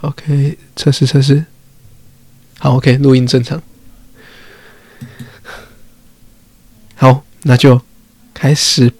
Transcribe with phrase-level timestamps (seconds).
[0.00, 1.46] OK，测试测试。
[2.58, 3.62] 好，OK，录音正常。
[6.96, 7.80] 好，那就
[8.32, 8.92] 开始。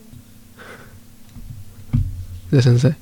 [2.50, 2.94] 热身赛。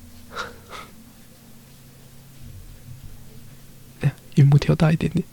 [4.01, 5.23] 哎呀，荧幕调大一点点。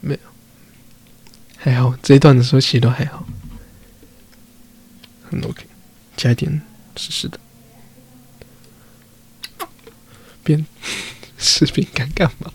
[0.00, 0.20] 没有，
[1.56, 3.23] 还好，这一段的时候其实都还好。
[5.42, 5.66] OK，
[6.16, 6.62] 加一点
[6.96, 7.40] 试试的。
[10.42, 10.66] 边
[11.38, 12.52] 视频干干嘛？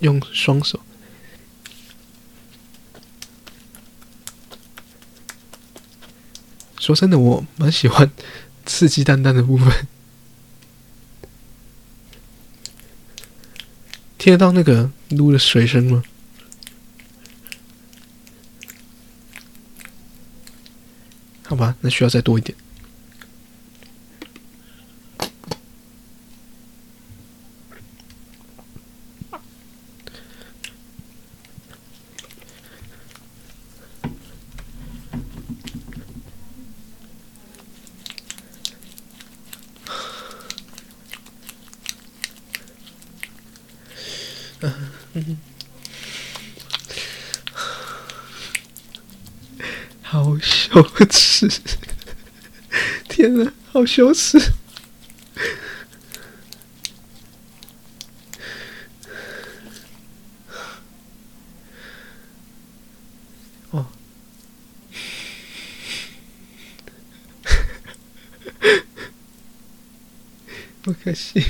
[0.00, 0.80] 用双手。
[6.80, 8.10] 说真的，我蛮喜欢
[8.66, 9.86] 刺激蛋蛋的部分。
[14.22, 16.04] 听得到那个撸的水声吗？
[21.44, 22.56] 好吧，那需要再多一点。
[45.14, 45.36] 嗯，
[50.00, 50.82] 好羞
[53.08, 54.38] 天哪，好羞耻！
[63.70, 63.86] 哦，
[70.82, 71.44] 不可惜。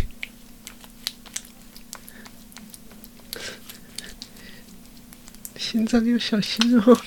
[5.58, 7.00] 心脏要小心哦！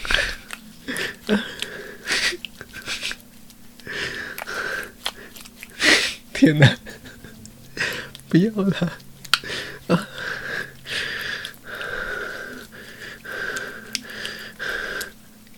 [6.45, 6.77] 天哪，
[8.29, 8.93] 不要了
[9.87, 10.07] 啊！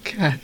[0.02, 0.40] 看，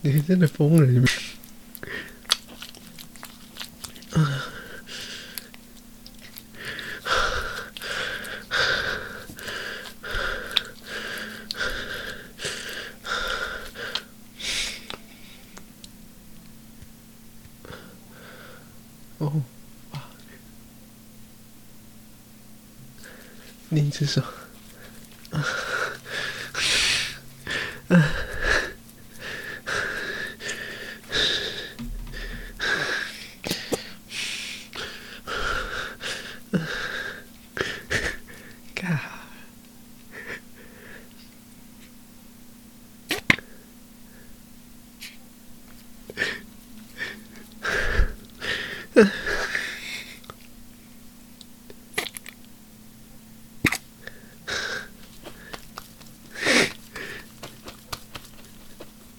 [0.00, 1.06] 你真的疯了，你们。
[19.20, 19.42] 哦，
[19.90, 20.08] 啊！
[23.70, 24.22] 另一只手，
[25.30, 25.44] 啊，
[27.88, 28.14] 啊，
[38.76, 39.00] 嘎，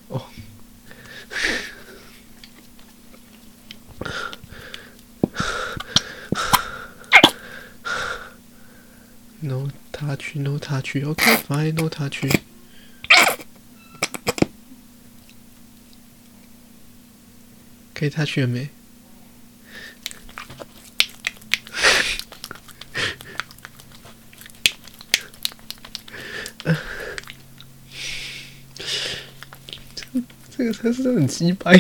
[0.08, 0.24] 哦
[9.42, 10.36] ，No touch,
[10.92, 12.28] 去 OK，fine, no touch。
[17.94, 18.68] 可以 touch 了没？
[30.58, 31.80] 这个才是很鸡掰。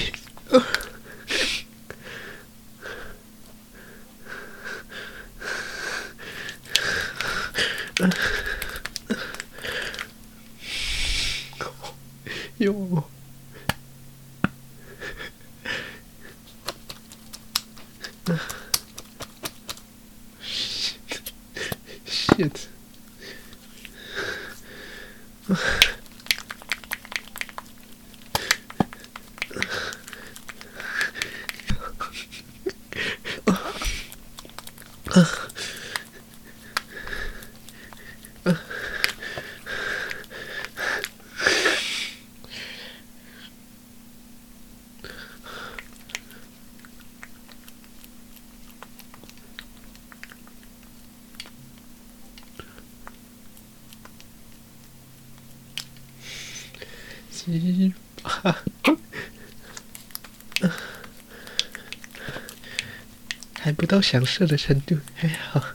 [63.89, 65.65] 到享受的程度，还好。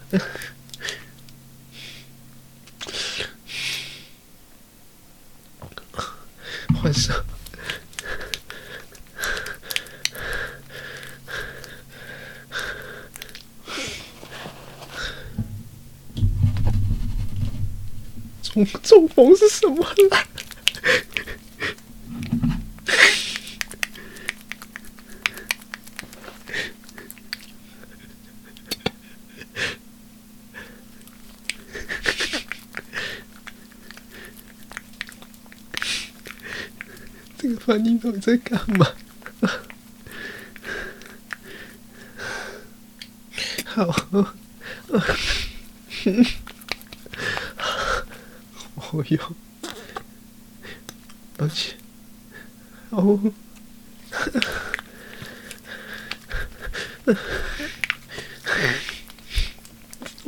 [6.81, 7.12] 换手。
[18.43, 20.28] 中中风是什么啦？
[37.66, 38.87] 这个翻译到底在干嘛？
[43.64, 43.87] 好。
[48.93, 49.19] 我有，
[51.37, 51.76] 抱歉。
[52.90, 53.19] 哦，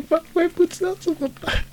[0.08, 1.64] 我我也不知道怎么办。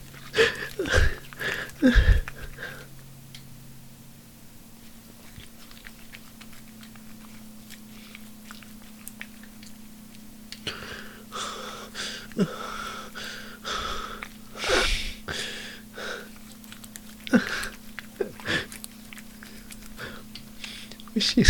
[21.13, 21.44] 不行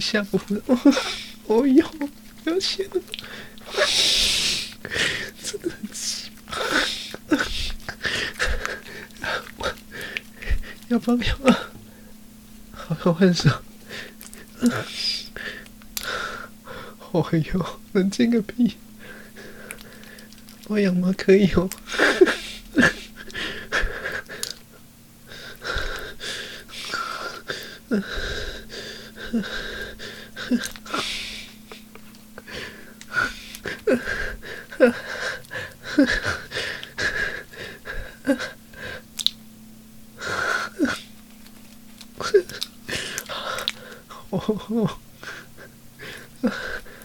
[0.00, 0.62] 下播了。
[1.46, 1.86] 哦哟，
[2.44, 3.00] 不要写了，
[5.42, 6.56] 真的很奇葩。
[10.88, 11.70] 要不要啊？
[12.72, 13.50] 好好换手。
[17.12, 18.76] 哦哟，能静个屁！
[20.68, 21.14] 我养吗？
[21.16, 21.50] 可以。
[21.54, 21.68] 哦，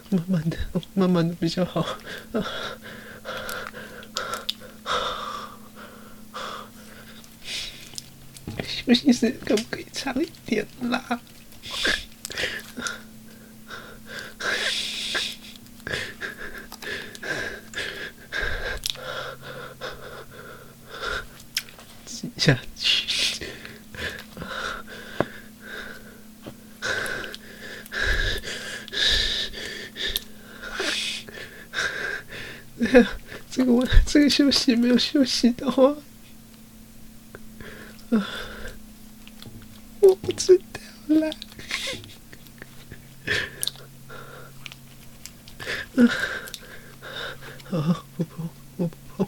[0.10, 0.57] 慢慢的，
[0.94, 1.86] 慢慢的比就好。
[8.66, 11.22] 休息时间可不可以长一点啦？
[34.06, 35.95] 这个休息没有休息的话
[40.00, 41.30] 我不知道啦。
[45.95, 46.07] 嗯，
[47.65, 49.27] 好，不碰，我不碰。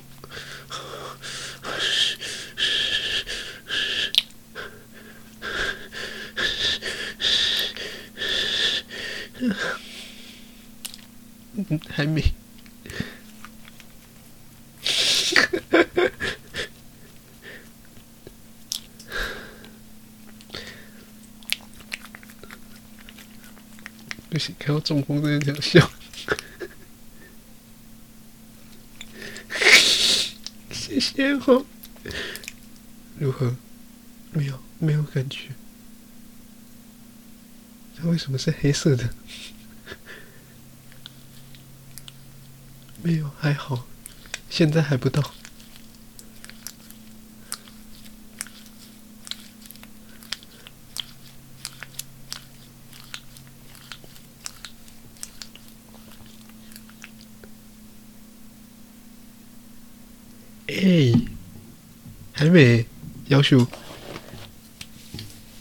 [11.69, 12.21] 嗯，还没。
[24.29, 25.89] 不行，看到中风的人这样笑。
[30.71, 31.65] 谢谢哦。
[33.17, 33.55] 如何？
[34.33, 35.51] 没有，没有感觉。
[37.97, 39.09] 它为什么是黑色的？
[43.01, 43.87] 没有，还好。
[44.51, 45.33] 现在还不到。
[60.67, 61.11] 哎，
[62.31, 62.85] 还没，
[63.29, 63.65] 要求。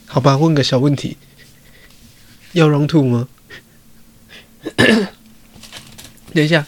[0.04, 1.16] 好吧，问个小问题，
[2.54, 3.28] 要熔土吗？
[6.32, 6.64] 等一下。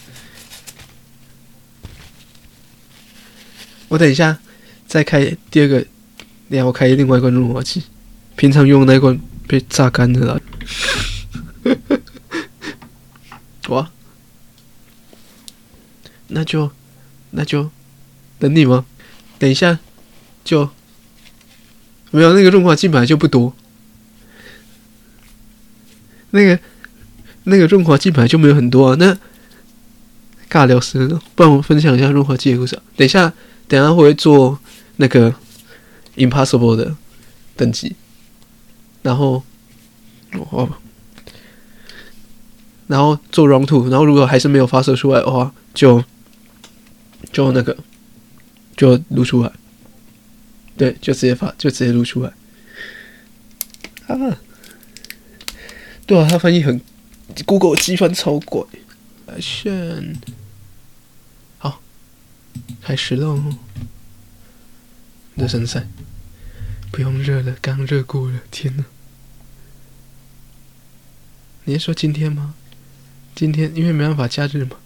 [3.89, 4.37] 我等一下
[4.85, 5.79] 再开第二个，
[6.49, 7.83] 等下我开另外一罐润滑剂，
[8.35, 9.17] 平常用的那罐
[9.47, 10.41] 被榨干了啦。
[13.69, 13.89] 哇，
[16.27, 16.69] 那就
[17.31, 17.71] 那就
[18.39, 18.85] 等你吗？
[19.39, 19.79] 等一下
[20.43, 20.69] 就
[22.11, 23.55] 没有那个润滑剂本来就不多，
[26.37, 26.59] 那个
[27.43, 28.95] 那个润滑剂本来就没有很多啊。
[28.99, 29.17] 那
[30.49, 32.79] 尬聊死了，不然我分享一下润滑剂的故事。
[32.95, 33.33] 等一下。
[33.69, 34.57] 等一下会做
[34.95, 35.35] 那个
[36.15, 36.95] Impossible 的
[37.57, 37.97] 等级，
[39.01, 39.43] 然后
[40.51, 40.69] 哦，
[42.87, 46.01] 然后做 run two，然后如果还是没有发射出来的话，就
[47.33, 47.75] 就那个
[48.77, 49.51] 就录出来，
[50.77, 52.31] 对，就直接发，就直接录出来。
[54.07, 54.15] 啊，
[56.07, 56.81] 对啊，他翻译很
[57.45, 58.65] ，Google 机翻超怪。
[59.25, 60.15] 来选，
[61.57, 61.81] 好，
[62.81, 63.53] 开始喽。
[65.35, 65.85] 热身赛，
[66.91, 68.39] 不用热了，刚热过了。
[68.49, 68.85] 天呐，
[71.65, 72.55] 你是说今天吗？
[73.35, 74.77] 今天因为没办法加热嘛。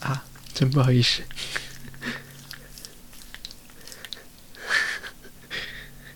[0.00, 0.24] 啊，
[0.58, 1.22] 真不好意思。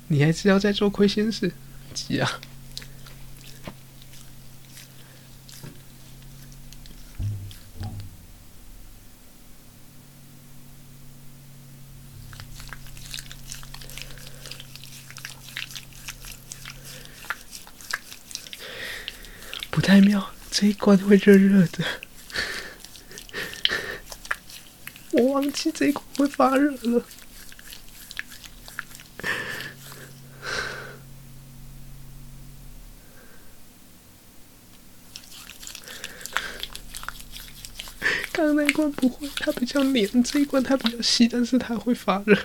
[0.08, 1.52] 你还是要在做亏心事，
[1.94, 2.40] 急啊！
[19.70, 22.01] 不太妙，这一关会热热的。
[25.12, 27.04] 我忘记这一关会发热了。
[38.32, 42.36] 刚刚那一关不会，它比较黏；这一关它比较细，但是它会发热。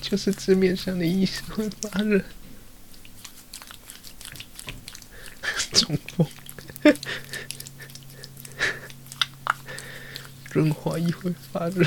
[0.00, 2.24] 就是字面上的意思，会发热。
[5.72, 6.26] 中风，
[10.54, 11.84] 润滑液会发热。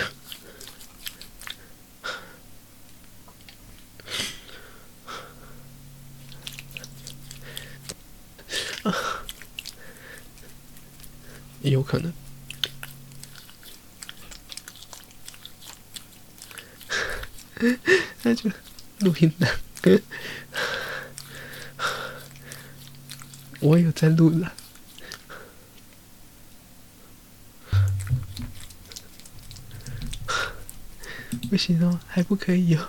[8.83, 8.93] 啊，
[11.61, 12.11] 也有可能。
[18.23, 18.51] 那就
[18.99, 19.47] 录音了。
[23.61, 24.53] 我有在录了，
[31.57, 32.87] 行哦，还不可以哦。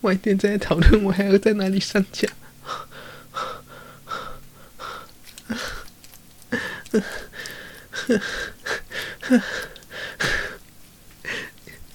[0.00, 2.28] 晚点再讨论，我还要在哪里上架？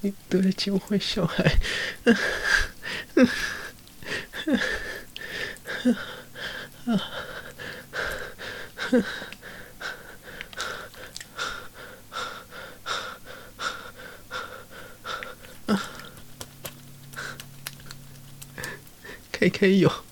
[0.01, 1.57] 你对得起我坏小孩。
[19.45, 20.04] 也可以有。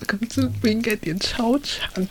[0.00, 0.42] 我刚这
[1.18, 2.08] 超长。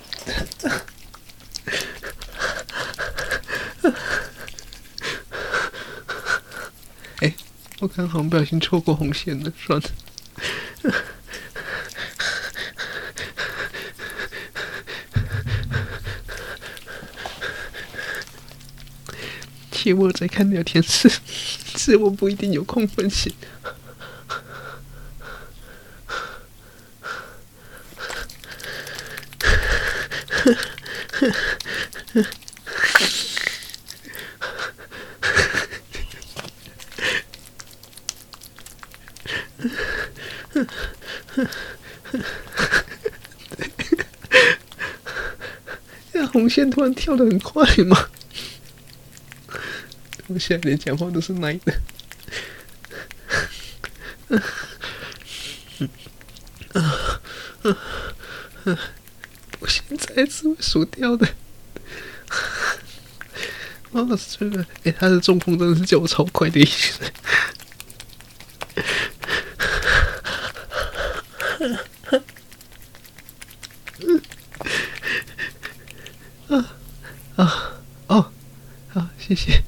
[7.20, 7.34] 哎，
[7.80, 9.90] 我刚好不小心错过红线了，算了。
[19.72, 21.08] 切我在看聊天室，
[21.78, 23.36] 是我不一定有空分析。
[31.16, 31.32] 呵
[46.36, 48.10] 红线突然跳得很快吗？
[50.28, 51.74] 我 现在连讲话都是奶的。
[59.60, 61.26] 我现在是会输掉的。
[63.92, 67.00] 哦，是的，哎，他的中风真的是叫我超快的意思。
[76.50, 76.76] 啊
[77.38, 77.74] 啊
[78.08, 78.30] 哦，
[78.90, 79.64] 好，谢谢。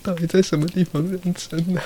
[0.00, 1.80] 到底在什么地方认真呢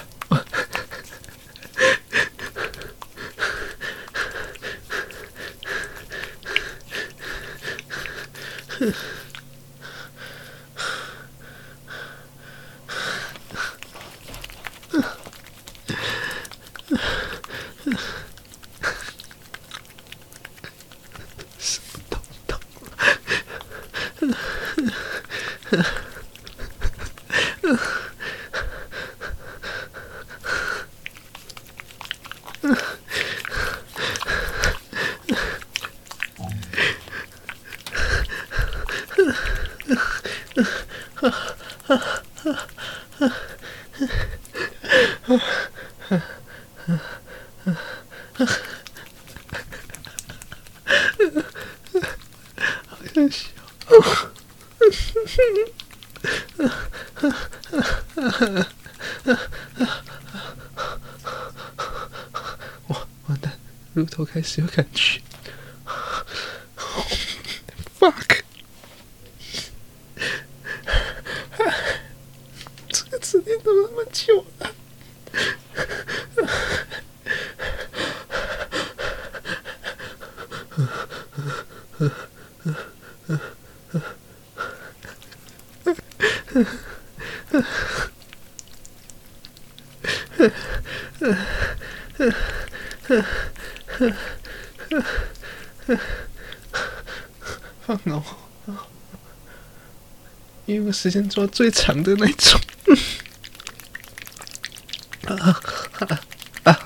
[63.26, 63.52] 完蛋，
[63.94, 65.20] 乳头开始有感觉。
[67.98, 68.42] Fuck，
[72.88, 74.74] 这个词典怎么那么久了？
[97.84, 98.22] 放脑，
[100.66, 102.60] 因为我时间抓最长的那种。
[105.26, 105.60] 啊
[105.98, 106.20] 啊
[106.62, 106.78] 啊！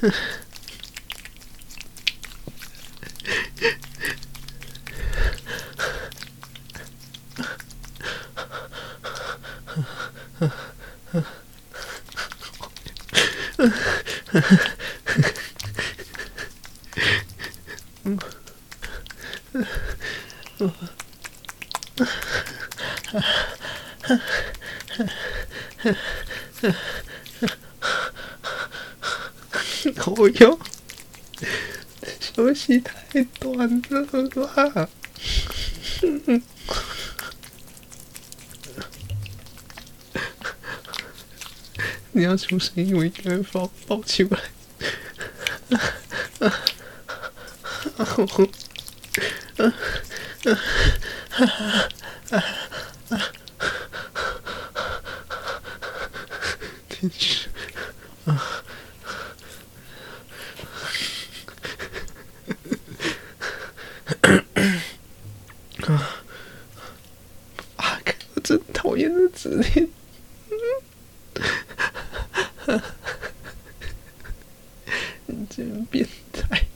[0.00, 0.39] Huh.
[30.16, 30.58] 我要
[32.20, 34.04] 休息太短了
[34.74, 34.88] 吧？
[42.30, 44.38] 你要出声音，我应该会抱抱起来。
[56.88, 57.48] 天使
[58.26, 58.62] 啊！
[65.88, 66.12] 啊！
[68.34, 69.90] 我真讨厌的指令。
[75.26, 76.66] 你真变态！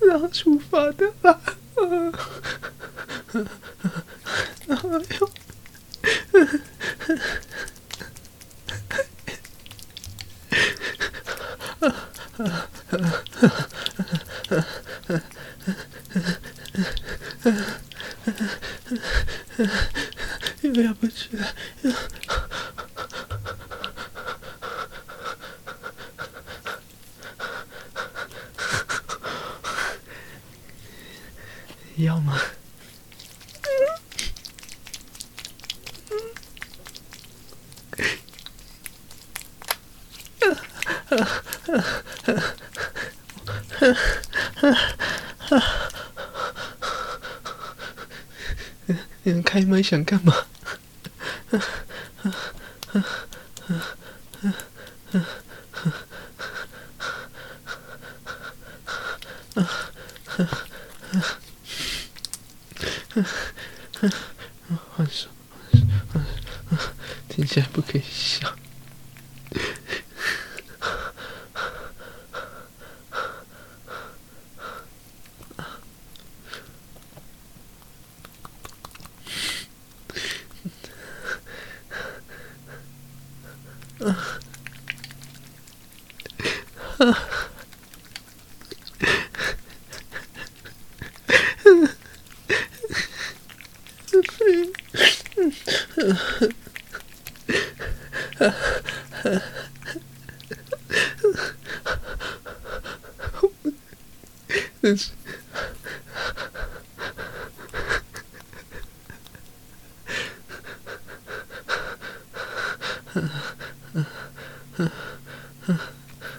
[0.00, 1.38] 然后出发的吧。
[1.76, 1.84] 哎
[5.20, 5.30] 呦！
[20.62, 21.54] 又要不去了。
[31.96, 32.40] 要吗？
[49.78, 50.34] 你想干嘛？
[64.96, 65.28] 换手，
[66.12, 66.28] 换手，
[67.28, 68.52] 听起来不可以笑。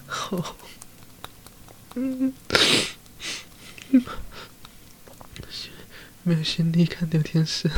[0.07, 0.55] 好，
[1.95, 2.33] 嗯，
[6.23, 7.69] 没有心力看聊天室。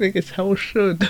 [0.00, 1.09] 那个超射的。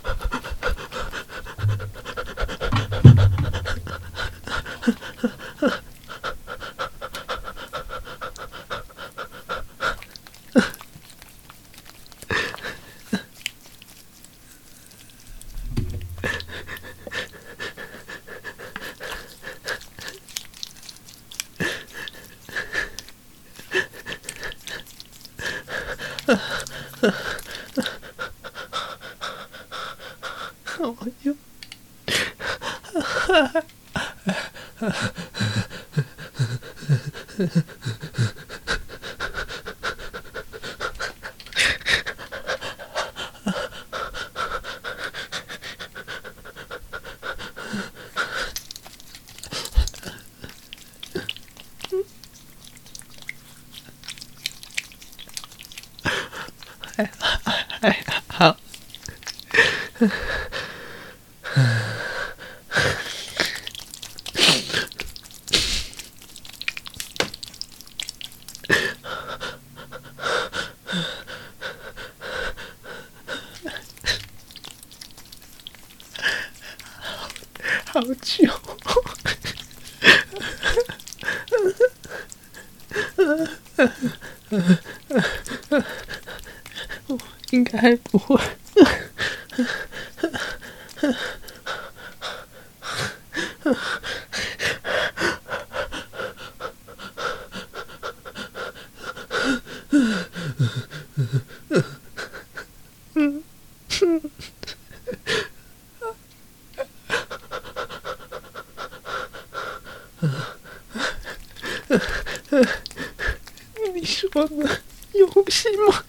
[113.93, 114.77] 你说呢？
[115.13, 116.03] 游戏吗？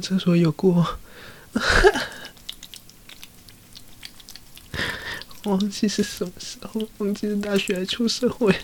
[0.00, 0.98] 厕所有过，
[5.44, 8.54] 忘记是什么时候，忘记是大学还出社会。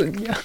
[0.00, 0.39] 怎样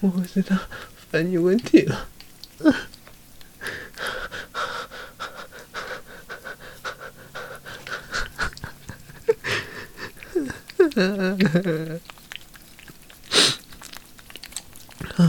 [0.00, 0.58] 我不知道
[1.10, 2.08] 翻译问题了。
[15.16, 15.28] 只有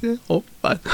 [0.00, 0.90] 休息时间好烦啊！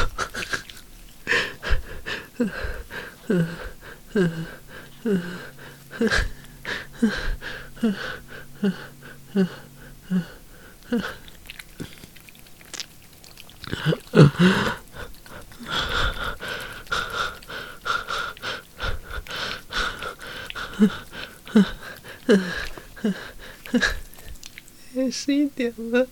[24.94, 26.06] 也十一点了。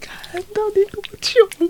[0.00, 1.68] 看到底多久了？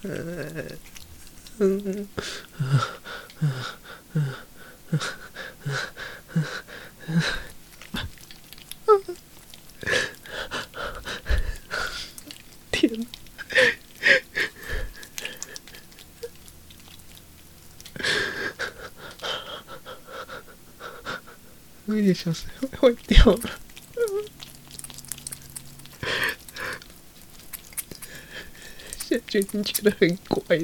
[0.00, 0.08] 天！
[21.84, 22.48] 我有点小声
[22.80, 23.40] 坏掉了。
[23.42, 23.59] 现
[29.30, 30.58] 最近觉得很怪。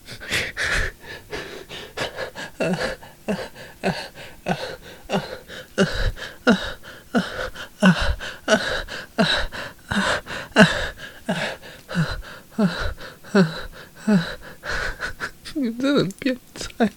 [15.55, 16.91] 你真的很变态。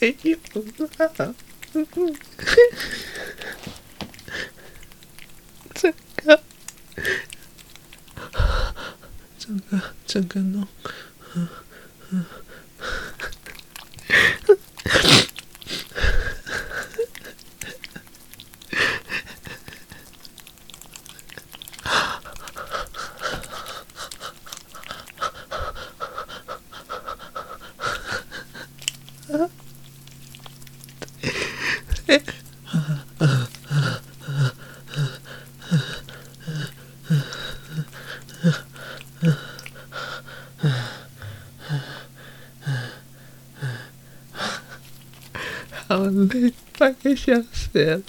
[0.00, 0.16] 没
[0.76, 0.84] 有
[1.18, 1.34] 啦。
[5.74, 6.42] 这个，
[9.38, 10.66] 整个整个弄，
[11.34, 11.48] 嗯
[12.10, 12.24] 嗯。
[45.88, 46.54] 好累，
[47.12, 48.02] 快想死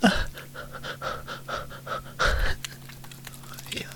[0.00, 0.10] 哎
[3.80, 3.86] 呀！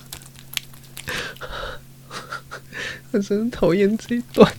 [3.12, 4.52] 我真讨厌这段。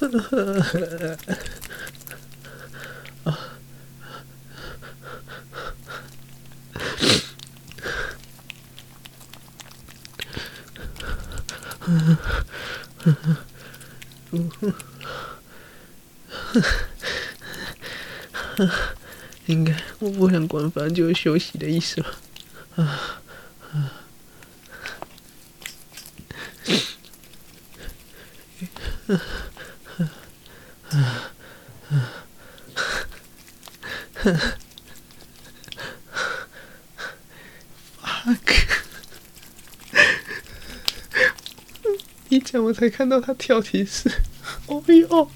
[20.12, 22.18] 不想管，反正就是休息的意思了。
[22.76, 22.84] 啊
[38.02, 38.38] 啊！
[42.28, 44.10] 一讲我才看到他跳提示，
[44.66, 45.30] 哦哟！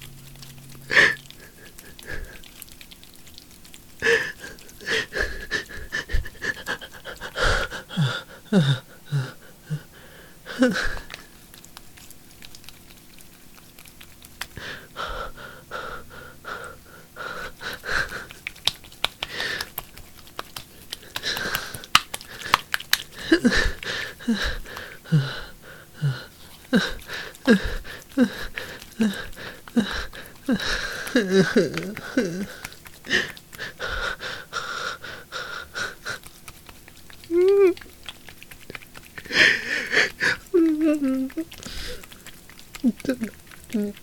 [43.01, 43.31] 真的，
[43.73, 43.93] 嗯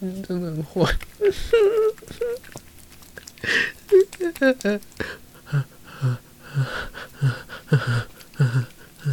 [0.00, 0.94] 嗯，真的很坏。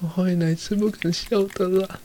[0.00, 2.00] 我后面哪次不敢笑的啦？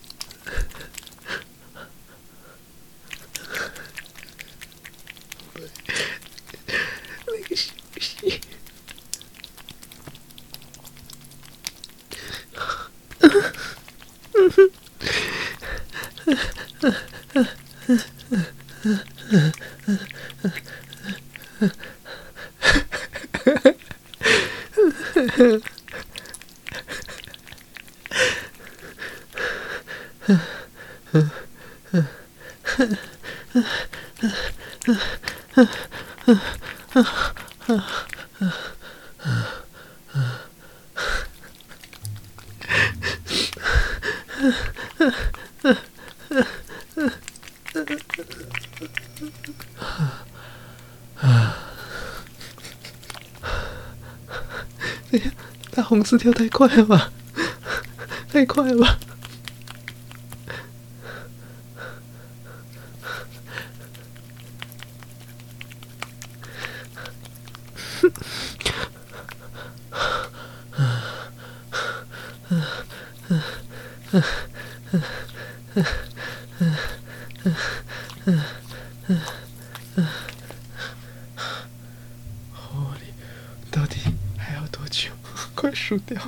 [56.26, 57.12] 大红字跳太快了吧，
[58.32, 58.98] 太快了吧。
[85.54, 86.20] 快输掉！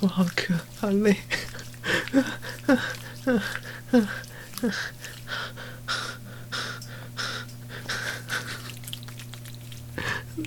[0.00, 1.16] 我好渴，好累。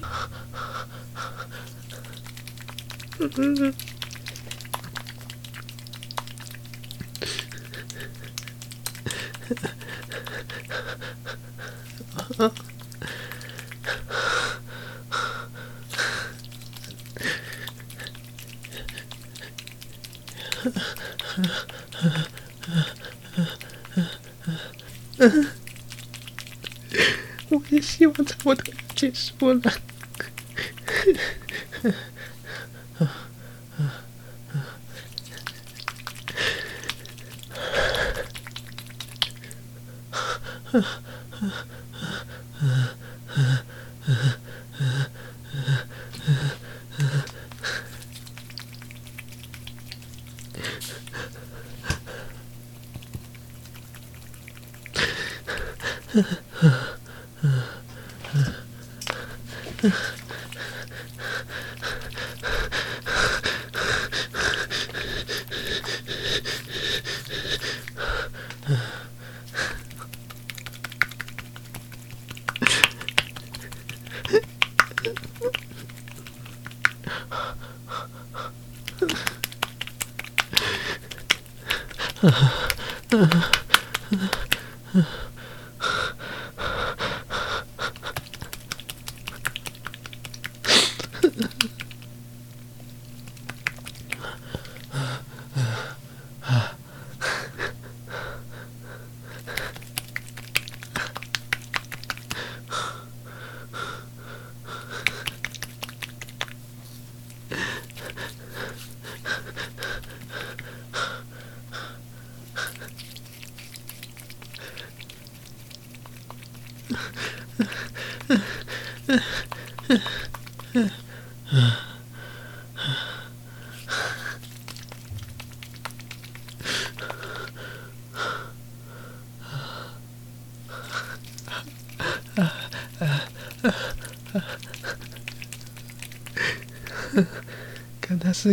[27.49, 29.61] 我也希望差不多结束了。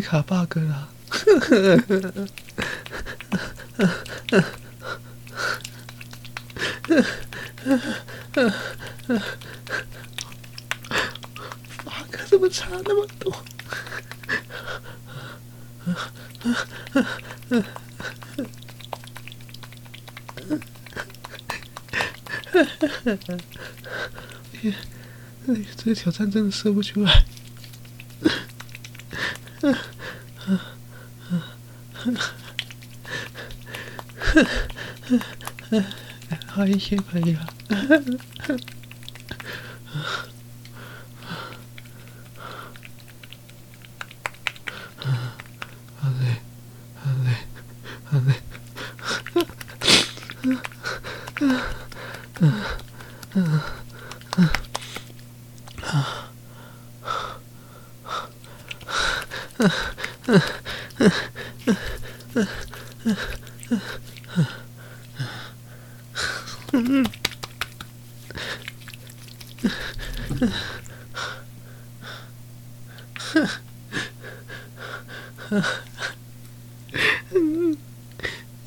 [0.00, 0.88] 卡 bug 了
[11.84, 13.34] ，bug 怎么差那么多？
[25.46, 27.24] 哎，这个挑战真的射不出来。
[36.84, 37.46] 好一些可以了。
[45.98, 46.36] 好累，
[47.00, 47.30] 好累，
[48.04, 48.34] 好累。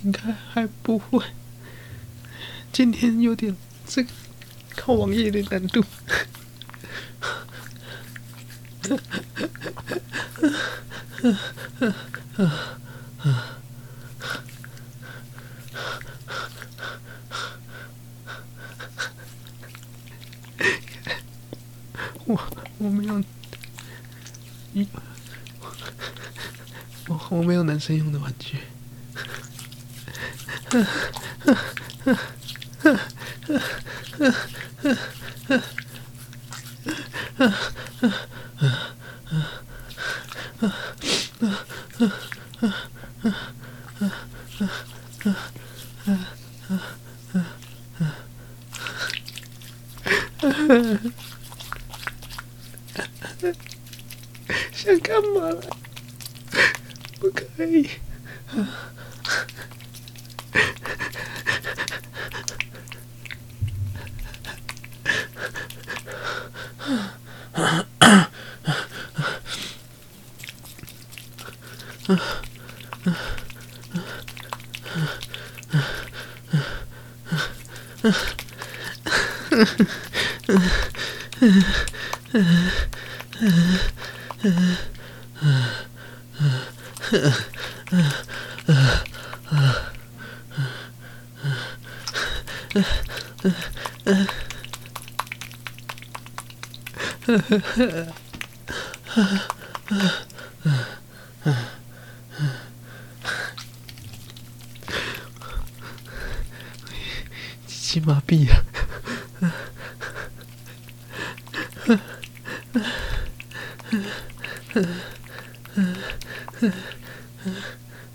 [0.03, 1.21] 应该还不会。
[2.71, 4.09] 今天有点这个
[4.73, 5.41] 靠网页的
[22.25, 22.37] 我
[22.77, 23.19] 我没有，
[24.73, 24.87] 一
[27.07, 28.57] 我我没有男生用的玩具。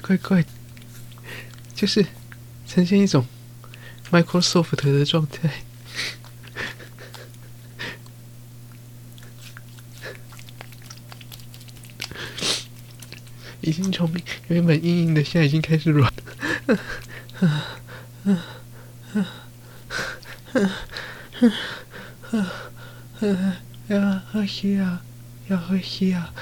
[0.00, 0.44] 怪怪，
[1.74, 2.04] 就是
[2.66, 3.26] 呈现一种
[4.10, 5.50] Microsoft 的状态，
[13.60, 14.12] 已经从
[14.48, 16.12] 原本硬硬的，现在已经开始软。
[23.88, 24.40] 要喝
[24.80, 25.02] 啊！
[25.48, 25.76] 要喝
[26.12, 26.32] 啊！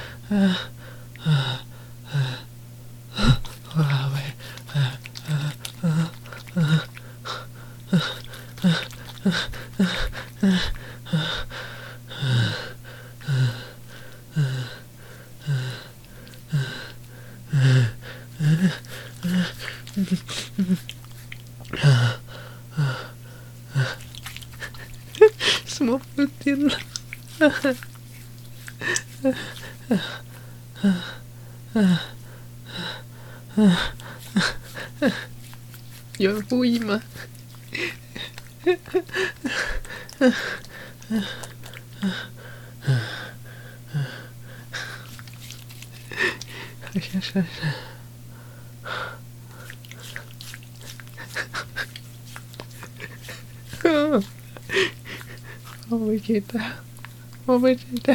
[57.54, 58.12] 我不知道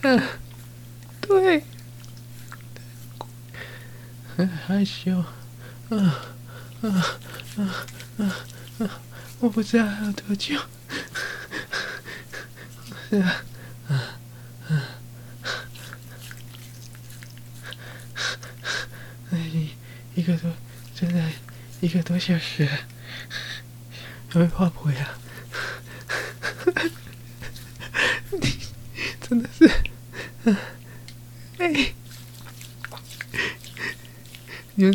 [0.00, 0.22] 嗯
[1.20, 1.62] 对。
[4.34, 5.22] 很害羞。
[5.90, 6.10] 嗯
[6.80, 7.02] 嗯
[7.56, 7.70] 嗯
[8.16, 8.30] 嗯
[8.78, 8.88] 嗯
[9.40, 10.58] 我不知道还有多久。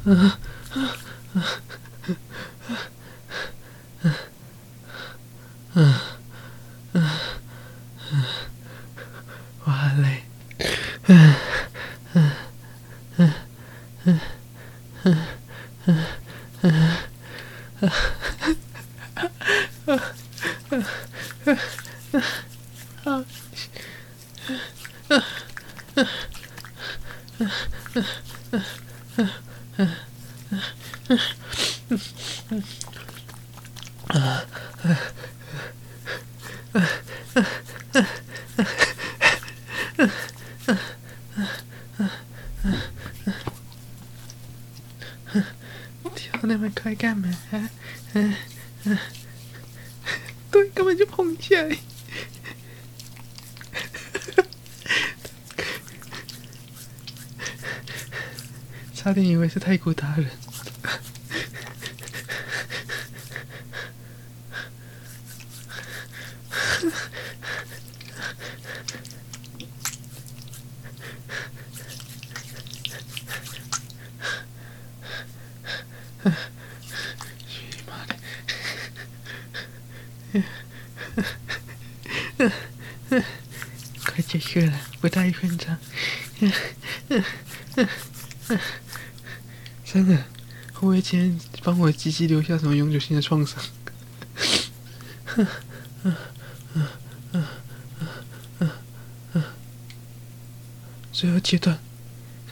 [0.08, 0.38] Ugh.
[92.06, 93.60] 鸡鸡留下什么永久性的创伤？
[101.12, 101.80] 最后阶段，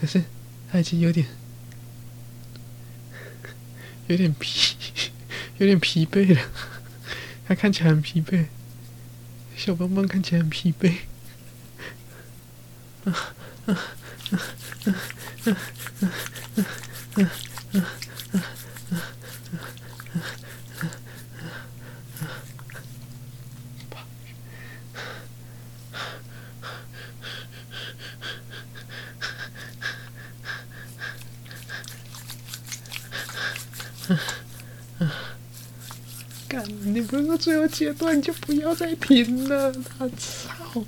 [0.01, 0.23] 可是
[0.71, 1.27] 他已经有点
[4.07, 4.75] 有点疲，
[5.59, 6.41] 有点疲惫了。
[7.47, 8.47] 他看起来很疲惫，
[9.55, 10.95] 小邦邦看起来很疲惫。
[36.93, 39.73] 你不是说最后阶段就不要再停了？
[39.73, 40.85] 他操！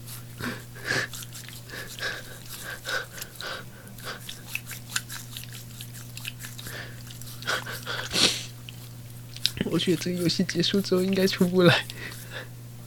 [9.71, 11.85] 我觉得这个游戏结束之后应该出不来。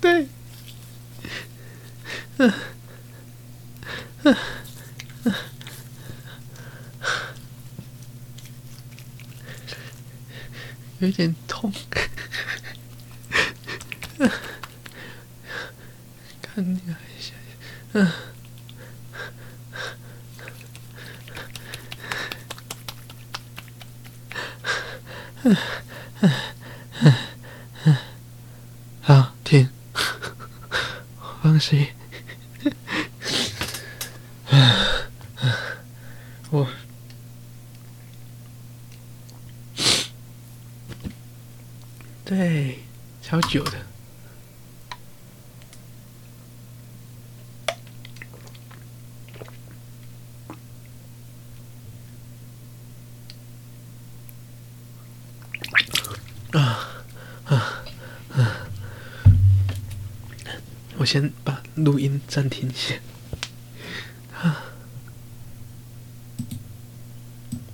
[0.01, 0.29] 对。
[2.37, 2.53] 嗯。
[4.23, 4.37] 嗯。
[11.01, 11.73] 有点痛。
[16.43, 17.33] 看你一下，
[17.93, 18.13] 嗯。
[25.45, 25.57] 嗯。
[29.01, 29.69] 好，停。
[31.41, 31.95] 放水。
[36.51, 36.67] 我。
[42.25, 42.81] 对，
[43.23, 43.79] 超久的。
[56.51, 57.05] 啊
[57.45, 57.85] 啊
[58.33, 58.57] 啊！
[60.97, 62.95] 我先把录音暂停一下。